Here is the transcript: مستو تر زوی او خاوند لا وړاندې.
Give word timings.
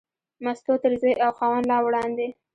مستو 0.43 0.73
تر 0.83 0.91
زوی 1.01 1.13
او 1.25 1.31
خاوند 1.37 1.65
لا 1.71 1.77
وړاندې. 1.83 2.27